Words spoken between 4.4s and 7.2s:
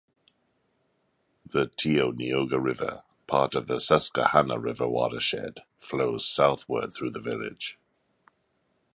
River watershed, flows southward through